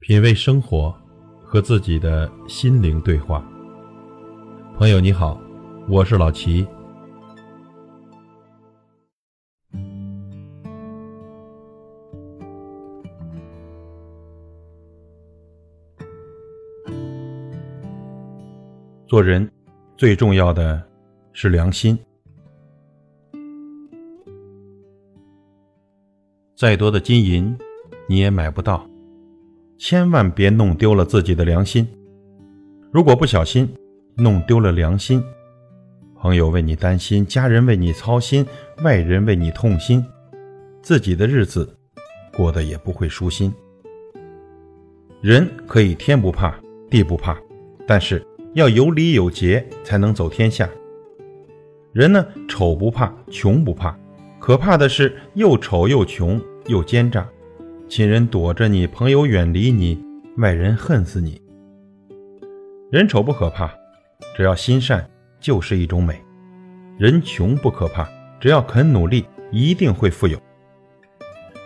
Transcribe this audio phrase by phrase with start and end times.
[0.00, 0.94] 品味生活，
[1.44, 3.44] 和自己的心灵对话。
[4.76, 5.38] 朋友你好，
[5.88, 6.66] 我是老齐。
[19.08, 19.50] 做人
[19.96, 20.80] 最重要的
[21.32, 21.98] 是良心。
[26.54, 27.58] 再多的金银，
[28.08, 28.87] 你也买不到。
[29.78, 31.86] 千万别弄丢了自己的良心。
[32.90, 33.72] 如果不小心
[34.16, 35.22] 弄丢了良心，
[36.16, 38.44] 朋友为你担心，家人为你操心，
[38.82, 40.04] 外人为你痛心，
[40.82, 41.76] 自己的日子
[42.34, 43.54] 过得也不会舒心。
[45.20, 46.58] 人可以天不怕
[46.90, 47.38] 地不怕，
[47.86, 48.24] 但是
[48.54, 50.68] 要有礼有节才能走天下。
[51.92, 53.96] 人呢，丑不怕，穷不怕，
[54.40, 57.28] 可怕的是又丑又穷又奸诈。
[57.88, 59.98] 亲人躲着你，朋友远离你，
[60.36, 61.40] 外人恨死你。
[62.92, 63.72] 人丑不可怕，
[64.36, 65.08] 只要心善
[65.40, 66.14] 就是一种美；
[66.98, 68.06] 人穷不可怕，
[68.38, 70.38] 只要肯努力，一定会富有。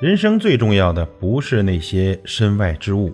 [0.00, 3.12] 人生最重要的不是那些身外之物，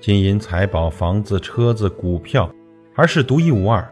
[0.00, 2.50] 金银财宝、房子、车子、股票，
[2.94, 3.86] 而是独一无二，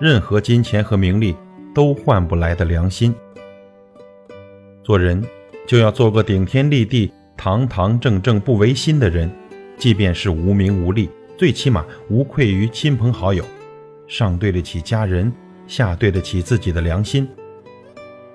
[0.00, 1.36] 任何金钱和名利
[1.72, 3.14] 都换不来的良心。
[4.82, 5.24] 做人
[5.68, 7.12] 就要做个顶天立地。
[7.42, 9.28] 堂堂正正不违心的人，
[9.76, 13.44] 即便是无名无利，最起码无愧于亲朋好友，
[14.06, 15.32] 上对得起家人，
[15.66, 17.28] 下对得起自己的良心。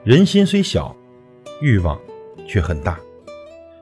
[0.03, 0.94] 人心虽小，
[1.61, 1.97] 欲望
[2.45, 3.00] 却很大。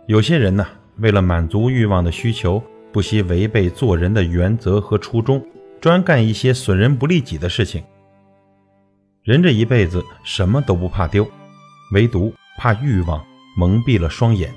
[0.05, 5.43] 有些人呢，为了满足欲望的需求，不惜违背做人的原则和初衷，
[5.81, 7.83] 专干一些损人不利己的事情。
[9.23, 11.27] 人这一辈子什么都不怕丢，
[11.93, 13.25] 唯独怕欲望
[13.57, 14.53] 蒙蔽了双眼。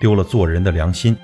[0.00, 1.16] 丢了做人的良心，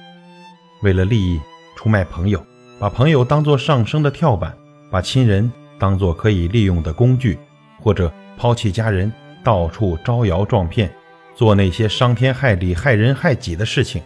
[0.83, 1.41] 为了利益
[1.77, 2.45] 出卖朋友，
[2.79, 4.57] 把朋友当作上升的跳板，
[4.91, 7.39] 把亲人当作可以利用的工具，
[7.81, 10.91] 或者抛弃家人，到处招摇撞骗，
[11.35, 14.03] 做那些伤天害理、害人害己的事情，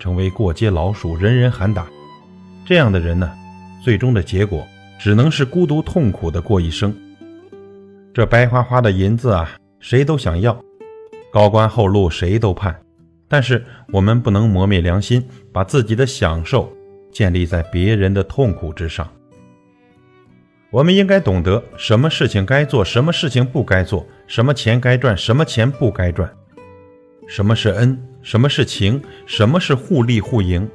[0.00, 1.86] 成为过街老鼠，人人喊打。
[2.66, 3.30] 这样的人呢，
[3.82, 4.66] 最终的结果
[4.98, 6.94] 只能是孤独痛苦的过一生。
[8.12, 9.50] 这白花花的银子啊，
[9.80, 10.54] 谁都想要；
[11.32, 12.83] 高官厚禄，谁都盼。
[13.34, 15.20] 但是我们不能磨灭良心，
[15.52, 16.72] 把自己的享受
[17.10, 19.12] 建立在别人的痛苦之上。
[20.70, 26.32] 我们应该懂得什么事情该做，什么事情不该做，什么钱该赚，什么钱不该赚，
[27.26, 30.70] 什么是恩，什么是情，什么是互利互赢。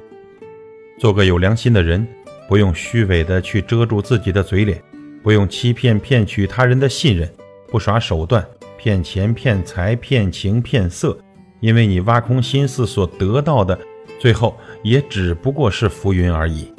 [0.98, 2.06] 做个有良心的人，
[2.46, 4.78] 不用虚伪的去遮住自己的嘴脸，
[5.22, 7.26] 不用欺骗骗取他人的信任，
[7.68, 8.46] 不耍手段
[8.76, 11.18] 骗钱骗财骗情骗色。
[11.60, 13.78] 因为你挖空心思所得到的，
[14.18, 16.72] 最后也只不过是浮云而已。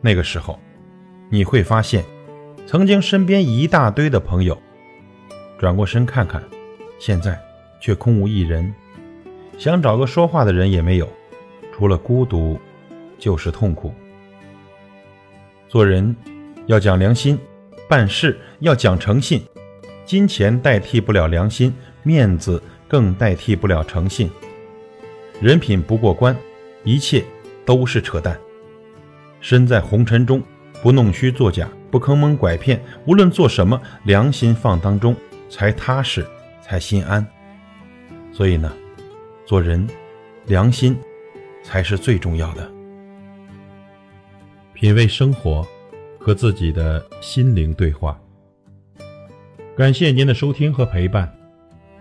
[0.00, 0.58] 那个时候，
[1.30, 2.04] 你会发现，
[2.66, 4.56] 曾经身边一大堆的朋友，
[5.58, 6.42] 转过身看看，
[6.98, 7.38] 现在
[7.80, 8.74] 却空无一人，
[9.58, 11.08] 想找个说话的人也没有，
[11.72, 12.58] 除了孤独，
[13.18, 13.92] 就是痛苦。
[15.68, 16.16] 做人
[16.66, 17.38] 要讲良心，
[17.88, 19.42] 办事要讲诚信，
[20.04, 22.62] 金钱代替不了良心，面子。
[22.88, 24.30] 更代替不了诚信，
[25.40, 26.36] 人品不过关，
[26.84, 27.24] 一切
[27.64, 28.38] 都是扯淡。
[29.40, 30.42] 身在红尘中，
[30.82, 35.14] 不弄虚作假，不坑蒙拐骗，无论做什么，良心放当中，
[35.48, 36.26] 才踏实，
[36.62, 37.26] 才心安。
[38.32, 38.72] 所以呢，
[39.44, 39.88] 做人，
[40.46, 40.96] 良心
[41.62, 42.70] 才是最重要的。
[44.72, 45.66] 品味生活，
[46.18, 48.18] 和自己的心灵对话。
[49.76, 51.32] 感谢您的收听和陪伴。